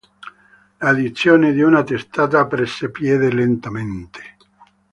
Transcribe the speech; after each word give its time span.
L'adozione 0.79 1.53
di 1.53 1.61
una 1.61 1.83
testata 1.83 2.47
prese 2.47 2.89
piede 2.89 3.31
lentamente. 3.31 4.35